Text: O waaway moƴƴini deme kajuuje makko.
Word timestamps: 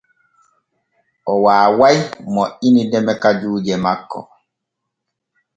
O 1.31 1.33
waaway 1.43 1.97
moƴƴini 2.33 2.81
deme 2.91 3.13
kajuuje 3.21 3.75
makko. 3.83 4.19